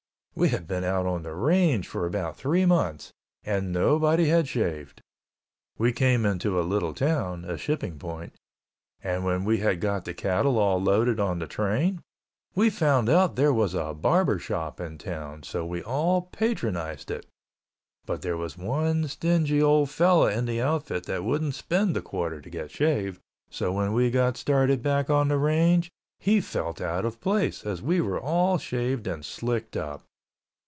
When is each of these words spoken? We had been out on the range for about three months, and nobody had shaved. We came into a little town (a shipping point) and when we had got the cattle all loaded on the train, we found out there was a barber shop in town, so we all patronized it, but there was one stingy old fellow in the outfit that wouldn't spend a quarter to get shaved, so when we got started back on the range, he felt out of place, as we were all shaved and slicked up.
We 0.33 0.47
had 0.47 0.65
been 0.65 0.85
out 0.85 1.05
on 1.05 1.23
the 1.23 1.35
range 1.35 1.89
for 1.89 2.05
about 2.05 2.37
three 2.37 2.65
months, 2.65 3.11
and 3.43 3.73
nobody 3.73 4.27
had 4.29 4.47
shaved. 4.47 5.01
We 5.77 5.91
came 5.91 6.25
into 6.25 6.57
a 6.59 6.63
little 6.63 6.93
town 6.93 7.43
(a 7.43 7.57
shipping 7.57 7.99
point) 7.99 8.33
and 9.03 9.25
when 9.25 9.43
we 9.43 9.57
had 9.57 9.81
got 9.81 10.05
the 10.05 10.13
cattle 10.13 10.57
all 10.57 10.81
loaded 10.81 11.19
on 11.19 11.39
the 11.39 11.47
train, 11.47 12.01
we 12.55 12.69
found 12.69 13.09
out 13.09 13.35
there 13.35 13.53
was 13.53 13.73
a 13.73 13.93
barber 13.93 14.39
shop 14.39 14.79
in 14.79 14.97
town, 14.97 15.43
so 15.43 15.65
we 15.65 15.83
all 15.83 16.21
patronized 16.23 17.11
it, 17.11 17.25
but 18.05 18.21
there 18.21 18.37
was 18.37 18.57
one 18.57 19.09
stingy 19.09 19.61
old 19.61 19.89
fellow 19.89 20.27
in 20.27 20.45
the 20.45 20.61
outfit 20.61 21.05
that 21.07 21.25
wouldn't 21.25 21.55
spend 21.55 21.95
a 21.97 22.01
quarter 22.01 22.39
to 22.39 22.49
get 22.49 22.71
shaved, 22.71 23.19
so 23.49 23.71
when 23.73 23.91
we 23.91 24.09
got 24.09 24.37
started 24.37 24.81
back 24.81 25.09
on 25.09 25.27
the 25.27 25.37
range, 25.37 25.91
he 26.19 26.39
felt 26.39 26.79
out 26.79 27.03
of 27.05 27.19
place, 27.19 27.65
as 27.65 27.81
we 27.81 27.99
were 27.99 28.19
all 28.19 28.57
shaved 28.57 29.05
and 29.07 29.25
slicked 29.25 29.75
up. 29.75 30.05